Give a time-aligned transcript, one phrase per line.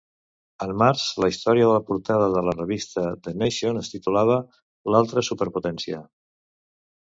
[0.65, 4.39] En març, la història de la portada de la revista "The Nation" es titulava
[4.95, 6.03] "L'altra superpotència".